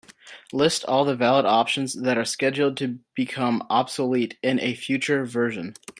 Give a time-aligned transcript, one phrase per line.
[0.51, 5.75] List all the valid options that are scheduled to become obsolete in a future version.